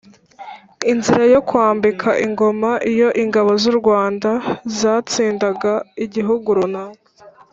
inzira 0.91 1.23
yo 1.33 1.41
kwambika 1.47 2.09
ingoma: 2.25 2.71
iyo 2.91 3.09
ingabo 3.23 3.51
z’u 3.61 3.73
rwanda 3.79 4.29
zatsindaga 4.79 5.73
igihugu 6.05 6.47
runaka, 6.57 6.99